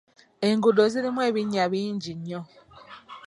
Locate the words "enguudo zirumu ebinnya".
0.49-1.63